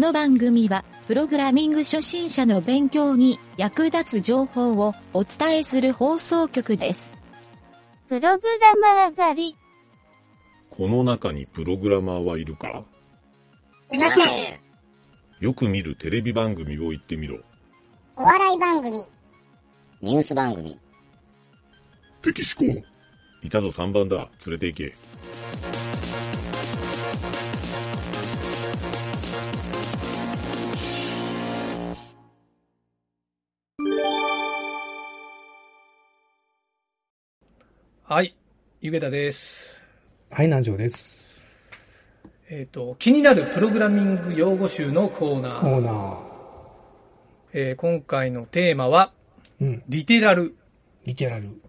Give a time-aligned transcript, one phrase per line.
[0.00, 7.12] の番組は、プログラミング初心者の勉強に役立つ情報をお伝えする放送局です。
[8.08, 9.56] プログラマー狩り。
[10.70, 12.84] この中にプログラマーはいるか？
[13.92, 14.60] いません。
[15.40, 17.38] よく見るテレビ番組を言ってみろ。
[18.16, 19.04] お笑い番組。
[20.00, 20.78] ニュース番組。
[22.22, 22.82] 敵思考。
[23.42, 24.28] いたぞ3番だ。
[24.46, 24.94] 連れて行け。
[38.12, 38.34] はい、
[38.80, 39.78] ゆげたです。
[40.30, 41.46] はい、南條です。
[42.48, 45.60] えっ、と、気になるプログラミング用語集のコーナー。
[45.60, 46.18] コーナー。
[47.52, 49.12] えー今回のテーマは、
[49.60, 49.84] うん。
[49.88, 50.56] リテラル。
[51.04, 51.62] リテラル。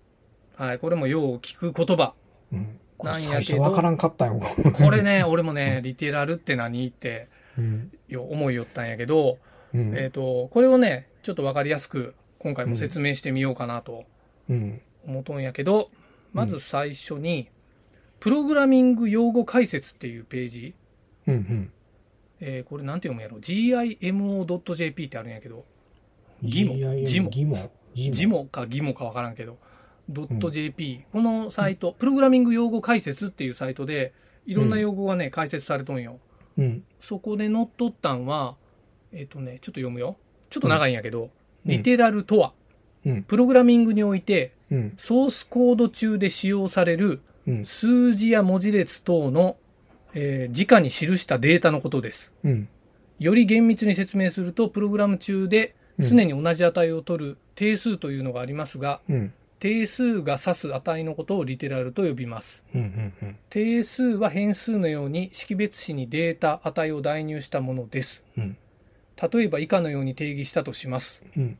[0.56, 2.16] はい、これもよう聞く言葉。
[2.52, 2.80] うん。
[2.98, 4.42] これなんやけど最初わからんかったよ。
[4.74, 7.92] これね、 俺もね、リテラルって何ってうん。
[8.08, 9.38] よ思いよったんやけど、
[9.76, 9.96] うん。
[9.96, 14.06] えっ、と、これをね、ちょっとわかりやすく、今回も説明してみようかなと
[14.50, 14.82] うん。
[15.06, 15.92] 思うとんやけど、
[16.34, 17.50] まず最初に、
[18.20, 20.74] プログラミング用語解説っていうページ。
[21.28, 21.34] うん。
[21.34, 21.72] うん。
[22.40, 25.66] えーこれなんて読むんやろ ?gimo.jp ってあるんやけど、
[26.42, 27.72] ギモ GIM ジモギモ。
[27.94, 29.58] ジジモかギモかわからんけど、
[30.10, 34.14] .jp、このサイト、プログラミング用語解説っていうサイトで、
[34.46, 36.20] いろんな用語がね、解説されとんよ。
[36.58, 36.84] うん。
[37.00, 38.56] そこで載っとったんは、
[39.12, 40.18] えっ、とね、ちょっと読むよ。
[40.50, 41.30] ちょっと長いんやけど、うん
[41.64, 42.54] リテラルとは、
[43.06, 43.24] うん。
[43.24, 44.94] プログラミングにおいて、うん。
[44.98, 47.66] ソースコード中で使用されるうん。
[47.66, 49.58] 数字や文字列等の、
[50.14, 52.32] えー直に記したデータのことです。
[52.44, 52.68] うん。
[53.20, 59.34] より厳密に説明すると、プログラム中で常に同じ値を取る定数というのがありますが、うん。
[59.60, 62.64] 定数が指す値のことをリテラルと呼びます。
[62.74, 62.82] うん。
[62.82, 63.14] うん。
[63.22, 63.36] うん。
[63.50, 68.24] 定数は変数のように識別子にデータ、値を代入したものです。
[68.38, 68.58] うん。
[69.32, 71.22] 例えば以下のように定義したとします。
[71.38, 71.58] うん。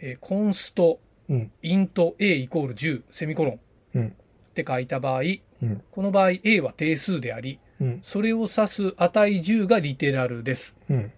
[0.00, 0.98] えーコンスト、
[1.28, 1.52] うん。
[1.62, 3.60] イント a イコール10、セミコロン
[3.94, 4.06] うん。
[4.08, 4.10] っ
[4.54, 5.22] て書いた場合、
[5.62, 5.82] うん。
[5.90, 8.00] この場合 a は定数であり、うん。
[8.02, 10.74] それを指す値10がリテラルです。
[10.88, 11.12] うん。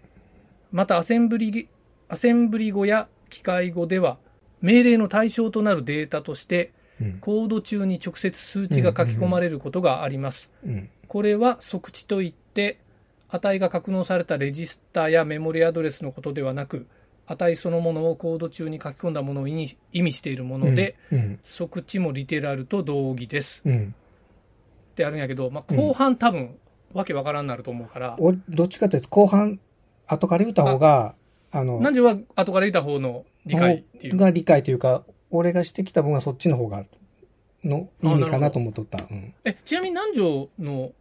[0.73, 1.69] またアセンブリ、
[2.09, 4.19] アセンブリ語や機械語では、
[4.61, 7.19] 命令の対象となるデータとして、うん。
[7.21, 10.49] コード中に直接数値が書き込まれることがあります。
[10.67, 10.91] うん。
[11.07, 12.79] これは即値といって、
[13.29, 16.87] 値が格納されたレジスターやメモリアドレスのことではなく、
[17.37, 19.53] 値そのものをコード中に書き込んだものを意
[19.93, 21.39] 味しているもので、うん。
[21.45, 23.61] 即値もリテラルと同義です。
[23.65, 23.95] うん。
[24.93, 26.57] ってあるんやけど、まあ、後半多分、
[26.95, 29.61] わけわからんなると思うから、俺、どっちかっていうと、後半、
[30.07, 31.15] 後から言った方が、
[31.51, 34.17] あの、何時は後から言った方の理解っていう？
[34.17, 36.85] が理解というか、俺がしてきた分はそっちの方が、
[37.63, 39.07] の意味かなと思っとった。
[39.11, 39.35] うん。
[39.45, 40.93] え、ちなみに何条の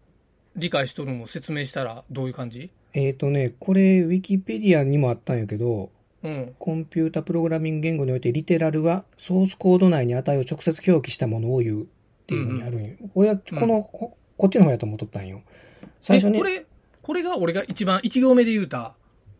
[0.55, 2.69] 理解しとるのを説明したらどういう感じ？
[2.93, 5.89] えっ、とね、これ、ウィキペディアにもあったんやけど、
[6.23, 6.55] うん。
[6.57, 11.85] コンピュータプログラミング言語において、リテラルはソースコード内に値を直接表記したものを言うっ
[12.27, 12.95] ていうのにあるんよ。
[13.15, 15.41] 俺はこの、こ、こっちの方やと思っとったんよ。
[16.01, 16.65] 最初に、えこれ、
[17.01, 18.95] これが俺が一番1行目で言うた。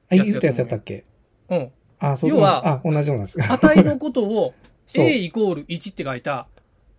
[0.09, 1.03] あ、やつやと思うよ言ったやつやったっけ？
[1.49, 1.71] うん。
[1.99, 3.37] あ、そう要はあ、同じようなんです。
[3.39, 4.53] 値のことを
[4.95, 6.47] A イコール1って書いた、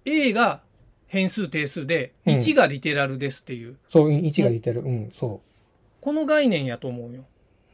[0.05, 0.61] A が
[1.06, 4.83] 変数定数で、うん1がリテラルですっていう、そう、1がリテラル。
[4.83, 5.41] うん、そ
[6.00, 7.25] この概念やと思うよ。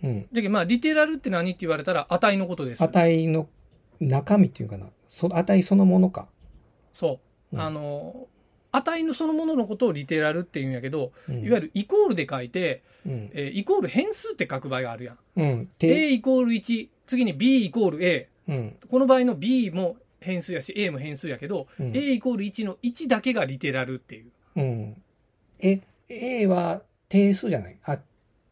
[0.04, 0.06] う。
[0.08, 0.22] うん。
[0.22, 2.82] だけどまあ、リテラルって何って言われたら値のことです。
[2.82, 3.48] 値の
[4.00, 4.86] 中身っていうかな。
[5.08, 6.28] そ値そのものか。
[6.92, 7.20] そ
[7.52, 7.56] う。
[7.56, 8.28] うんあの、
[8.72, 13.30] 値のそのもののことをリテラルって言うんやけど、うん、いわゆるイコールで書いて、うん。
[13.32, 15.18] えーイコール変数って書く場合があるやん。
[15.36, 15.66] うん。
[15.78, 18.28] て A イコール1、次に B イコール A。
[18.48, 18.76] うん。
[18.90, 24.32] この場合の B も変数やし、A も変数やけど、うん A イコール1の1だけがリテラルっていう。
[24.56, 25.02] うん。
[25.60, 27.76] え、A は定数じゃない？
[27.84, 27.98] あ、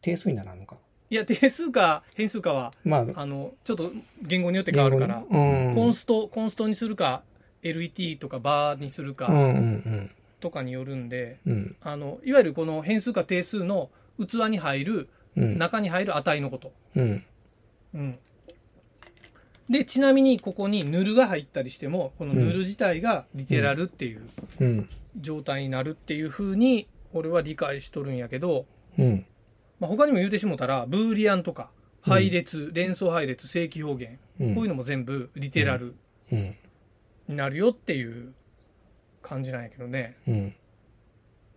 [0.01, 0.77] 定数にならんのか。
[1.13, 3.91] いや、定数か変数かは、まあ、あの、ちょっと
[4.23, 5.37] 言語によって変わるから、う
[5.71, 5.75] ん。
[5.75, 7.21] コンスト、コンストにするか、
[7.61, 9.29] LET とかバーにするか
[10.39, 11.53] とかによるんで、うん。
[11.53, 11.75] うん。
[11.81, 15.59] あの、いわゆるこの変数か定数の器に入る、うん。
[15.59, 16.73] 中に入る値のこと。
[16.95, 17.23] うん。
[17.93, 18.19] うん。
[19.69, 24.27] で、ちなみにここにヌルが入ったりしても、このヌル自体がリテラルっていう
[24.61, 24.89] うん。
[25.21, 28.65] 状態になるっていうふうに、俺は理解しとるんやけど、
[28.97, 29.25] うん。
[29.79, 31.69] まあ、他にも言うてしもたら、ブーリアンとか、
[32.01, 34.55] 配列、連想配列、正規表現、うん。
[34.55, 35.95] こういうのも全部リテラル
[36.31, 36.55] うん。
[37.27, 38.33] になるよっていう
[39.21, 40.17] 感じなんやけどね。
[40.27, 40.55] うん。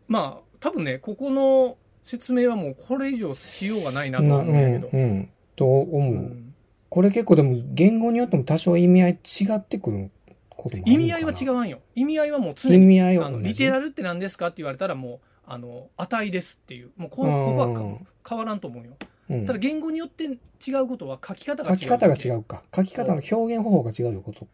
[0.09, 4.89] まあ、多分ね、ここの説明はもうこれ以上しようがないなと思うんやけど。
[4.97, 5.01] ん。
[5.01, 5.31] うん。
[5.57, 6.15] と思う。
[6.15, 6.43] うん
[6.89, 9.17] これ結構でも言語によっても多少意味合い違
[9.57, 10.11] ってくる
[10.49, 11.53] こともある意味合いは違う。
[11.53, 11.81] わんよ。
[11.95, 16.91] 意味合いはもう常意に、味合いあのリテラルって何ですかって言われたらもう、あの、値ですっていう。
[16.97, 18.91] もうこここはか変わらんと思うよ。
[19.01, 21.77] うんただ言語によって違うことは書き方が違う。
[21.79, 22.63] 書き方が違うか。
[22.75, 24.47] 書き方の表現方法が違うこと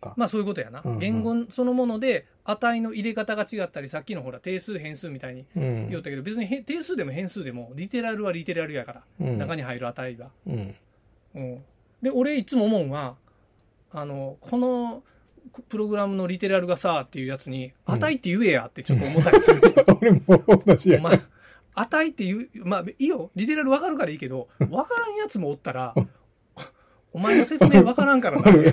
[0.00, 0.12] か。
[0.16, 0.82] まあそういうことやな。
[0.84, 10.30] うんうん言語そのもので値の入れ方が違ったり、さっきのほら定数変数みたいにうん言ったけど、別にへ定数でも変数でもリテラルはリテラルやから、うん中に入る値が。
[10.46, 10.74] うん。
[11.34, 11.64] うん、
[12.02, 13.16] で俺いつも思うんは
[13.92, 15.02] あのこの
[15.68, 19.60] プログラムのリテラルがさっていうやつにうん値って言えやってちょっと思ったりする、
[20.00, 20.22] 俺も
[20.66, 20.98] 同じや。
[20.98, 21.02] お。
[21.02, 21.20] 前
[21.74, 23.30] 値って言うまあいいよ。
[23.34, 25.94] リテラル分かるからいいけど分からんやつもおったら
[27.12, 28.52] お前の説明分からんからな。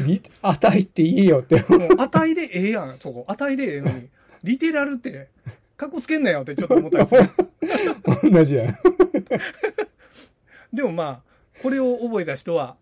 [0.00, 1.64] 値って言えよって。
[1.96, 3.24] 値でええやんそこ。
[3.28, 4.08] 値でええのに。
[4.44, 5.28] リテラルって
[5.76, 7.30] かっこつけんなよってちょっと思ったりする。
[8.30, 8.78] 同じや。
[10.72, 12.76] でもまあこれを覚えた人は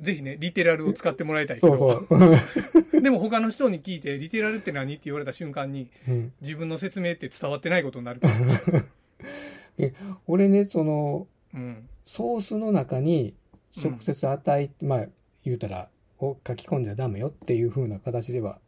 [0.00, 1.76] ぜひねリテラルを使ってもらいたいけど。
[1.76, 3.00] そうそう。
[3.02, 4.94] でも他の人に聞いて、リテラルって何？
[4.94, 6.32] って言われた瞬間に、うん。
[6.40, 9.92] 自分の説明って伝わってないことになるから。
[10.26, 11.88] 俺ね、その、うん。
[12.04, 13.34] ソースの中に
[13.82, 15.06] 直接値、まあ
[15.44, 15.88] 言うたら
[16.18, 18.58] を書き込んじゃダメよっていう風な形では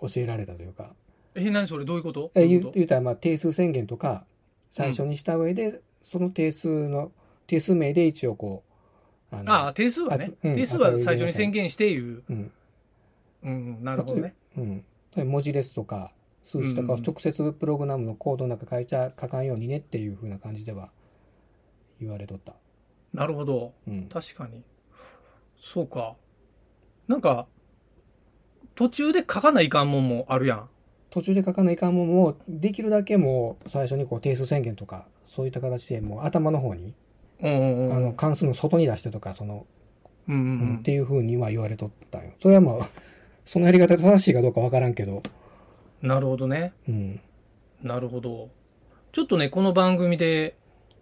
[0.00, 0.94] 教えられたというか、
[1.34, 1.84] え、何それ？
[1.84, 2.20] どういうこと？
[2.22, 2.72] どえういうこと？
[2.72, 4.24] 言う言うたらまあ定数宣言とか
[4.70, 7.12] 最初にした上で、その定数の
[7.46, 8.69] 定数名で一応こう
[9.30, 10.32] あのああ、定数はね。
[10.44, 12.22] あうん定数は最初に宣言して言う。
[12.28, 12.52] うん
[13.42, 14.34] うん、なるほどね。
[14.56, 14.84] うん、
[15.16, 16.12] 文字列とか
[16.44, 20.90] 数字とかを直接プログラムのコードの中書いちゃ書かんようにねっていう風な感じでは
[22.00, 22.54] 言われとった、
[23.14, 23.72] なるほど。
[23.86, 24.62] うん、確かに。
[25.58, 26.16] そうか。
[27.08, 27.46] なんか、
[28.74, 30.68] 途中で書かないかんもんもあるやん。
[31.10, 36.94] 途中で書かないかんもんもできるだけもう最初にこう定数宣言とかそういった形でもう頭の方に。
[37.42, 39.66] あの関数の外に出してとかその、
[40.28, 40.74] うんうんううん。
[40.74, 42.32] んっていう風には言われとったんよ。
[42.40, 42.88] それはまあ
[43.46, 45.22] そのやり方が正しいかどうかわからんけど、
[46.02, 46.72] なるほどね。
[46.88, 47.20] うん、
[47.82, 48.50] なるほど。
[49.12, 50.56] ちょっとね、この番組で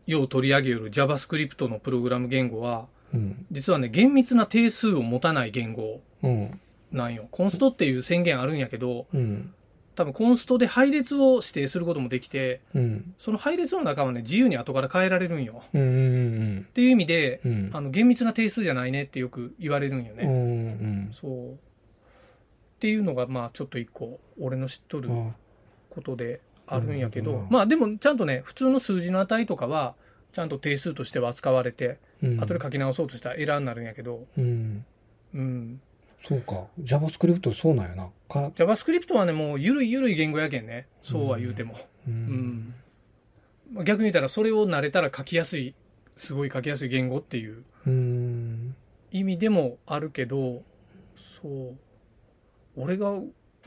[0.06, 3.46] よう取り上げる JavaScript のプログラム言語は、うん。
[3.50, 6.61] 実はね、厳密な定数を持たない言語うん。
[6.90, 7.29] なんよ。
[7.31, 9.52] コンストっていう宣言あるんやけど、うん
[9.98, 13.14] 多分コンストで配列を指定することもできて、うん。
[13.18, 15.60] その配列の中はね、自由に後から変えられるんよ。
[15.74, 17.52] うんうんっていう意味で、うん。
[17.52, 20.24] うんあの、厳密な定数じゃないねってよく言われるんようね。
[20.24, 21.50] んそう。
[21.54, 21.56] っ
[22.78, 25.34] ていうのが、まあ、ちょっと一個、俺の知っとるうん
[25.90, 29.96] ことであるんやけど、まあでもちゃんとね、普通の数字の値とかは、
[30.32, 32.40] ちゃんと定数としては扱われて、うん。
[32.40, 34.84] 後で書き直そうとしたらエラーになるんやけど、うん。
[35.34, 35.80] うん。
[36.26, 40.86] そうか JavaScript そうなんやなか JavaScript はね、もうゆるいゆるい言語やけんね。
[41.02, 41.74] そうは言うても。
[42.06, 42.74] ううんん。
[43.72, 45.74] まあ逆に言ったら、それを慣れたら書きやすい、
[46.16, 48.74] すごい書きやすい言語っていううん
[49.12, 50.62] 意味でもあるけど、
[51.40, 51.76] そう。
[52.76, 53.14] 俺が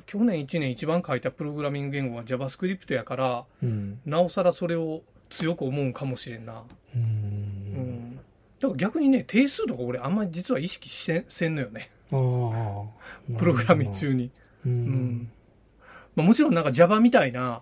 [0.06, 6.64] 去年1年一番書いたプログラミング言語は JavaScript やから、うんなおさらそれを強く思うんかもしれんな。
[6.96, 8.16] ううんん。
[8.60, 11.90] だから逆にね、定数とか俺あんまり実は意識せせんのよね。
[12.12, 12.86] あ
[13.36, 14.32] あプログラミング中に。
[14.66, 15.32] ううんん。
[16.16, 17.62] まあ、もちろんなんか Java みたいな、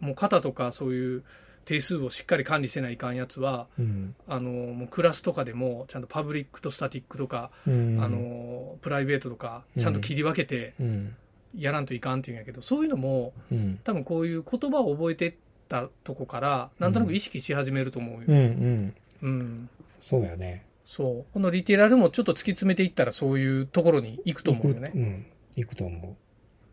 [0.00, 1.22] もう型とかそういう
[1.64, 11.14] 定数をしっかり管理せないかんやつは、うんあの、もうクラスとかでもちゃんとパブリックとスタティックとか、うんあの、プライベートとか、ちゃんと切り分けてうん
[11.56, 15.34] やらんといかんっていうんやけど、そういうのもうん多分こういう言葉を覚えてっ
[15.68, 18.24] たとこから、なんとなく意識し始めると思うよ。
[18.28, 19.68] うんうんうん。
[20.00, 21.32] そうだよねそう。
[21.32, 24.88] このリテラルもちょっと突き詰めていったらそういうところに行くと思うよね。
[24.88, 24.98] 行く。
[24.98, 25.26] うん。
[25.56, 26.16] 行くと思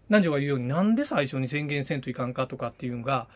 [0.09, 3.27] 南條が言うようになんで最初に宣言せんといかんかとかっていうのが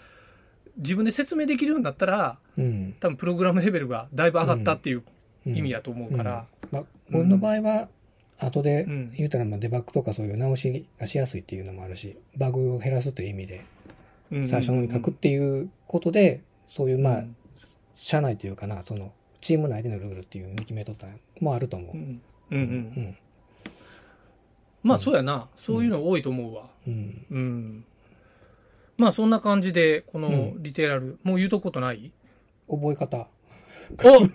[0.77, 2.95] 自分で説明できるようになったらううん。
[2.99, 5.03] 多分プログラムレベルがだいぶ上がったっていう
[5.45, 5.55] うん。
[5.55, 7.87] 意味やと思うから、まあ俺の場合は
[8.39, 9.13] 後でうん。
[9.15, 13.65] 言うたらまあデバッグとかそういう直しがしやすいっていうのもあるしバグを減らすという意味で
[14.31, 14.47] うん。
[14.47, 17.35] 最初のに書くっていうことでそういうまあうん。
[17.93, 19.13] 社内というかなその
[19.45, 21.95] チーム内でのルールっていうのを決めとったのもあると思う。
[21.95, 22.21] うん。
[22.49, 22.57] うん。
[22.57, 22.63] ううん。
[23.03, 23.17] ん。
[24.81, 25.49] まあそうやな。
[25.55, 26.71] そういうの多いと思うわ。
[26.87, 27.25] うん。
[27.29, 27.85] うん。
[28.97, 30.63] まあそんな感じでこのうん。
[30.63, 32.11] リテラル、もう言うとくことない？
[32.67, 33.27] 覚え方。
[34.03, 34.27] お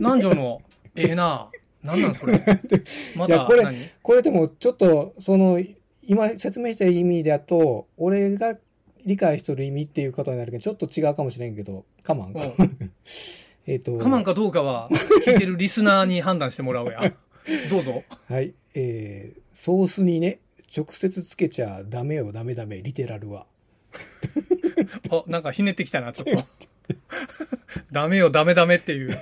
[0.00, 0.60] 南條の
[0.96, 1.50] ええな。
[1.84, 2.42] なんなんそれ？
[3.14, 3.88] まいやこれだ何？
[4.02, 5.62] これでもちょっとその
[6.02, 8.58] 今説明した意味だと俺が
[9.06, 12.40] 理解しとる意味っていうことになるけどちょっと違うかもしれんけどかまんか。
[12.40, 12.62] う。
[12.64, 12.92] ん
[13.68, 14.88] えっと我慢かどうかは
[15.24, 17.12] 聞いてるリスナーに判断してもらおうや
[17.70, 20.40] どうぞはいえー、ソースにね
[20.74, 23.46] 直接つけちゃダメよダメダメリテラルは
[25.10, 26.46] あ、なんかひねってきたな、ちょっと。
[27.92, 29.20] ダメよ、ダメダメっていう。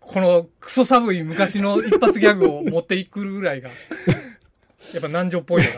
[0.00, 3.74] このクソ寒い昔の一発ギャグを持っていくぐらいが、や
[4.98, 5.70] っぱ南條っぽいよ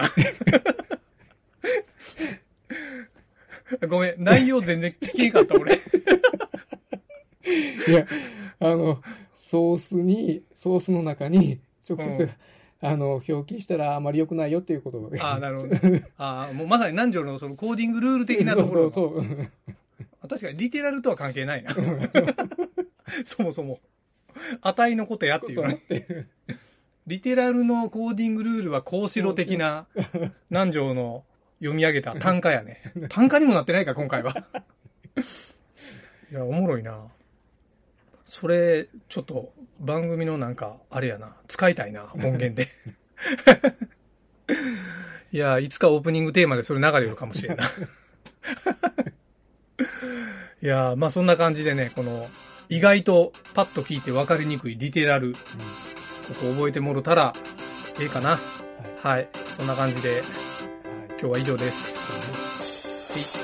[3.81, 3.89] な。
[3.89, 5.79] ごめん、内容全然聞けんかった、俺。
[7.89, 8.07] いや、
[8.61, 9.03] あの、
[9.35, 12.31] ソースに、ソースの中に、直接、うん
[12.85, 15.11] あの、表記したらあまり良くないよっていうことを。
[15.19, 15.77] ああ、なるほど。
[16.19, 20.29] ああ、もうまさに南條のそのコーディングルール的なところがそうそうそう。
[20.29, 21.75] 確かにリテラルとは関係ないな。
[23.25, 23.81] そもそも。
[24.61, 26.29] 値のことやっていうね。
[27.07, 29.87] リテラルのコーディングルールはこうしろ的な
[30.51, 31.25] 南條の
[31.61, 32.83] 読み上げた単価やね。
[33.09, 34.45] 単価にもなってないか、今回は。
[36.31, 37.07] いや、おもろいな。
[38.35, 42.69] それ、ちょっと番組のなんか、あれやな、使いたいな、音源で。
[45.31, 47.65] いや、いつかオープニングテーマでそれ流れるかもしれんな。
[50.61, 52.29] いや、まあそんな感じでね、この、
[52.69, 55.39] 意外とパッと聞いて分かりにくいリテラル、こ
[56.41, 57.35] こ覚えてもろたら、
[58.01, 58.41] ええかな。
[59.01, 59.29] はい。
[59.57, 60.25] そんな感じで、
[61.11, 63.44] 今日は以上です。